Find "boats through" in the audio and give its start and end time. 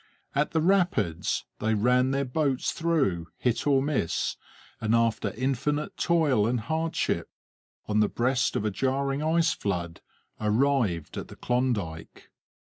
2.25-3.27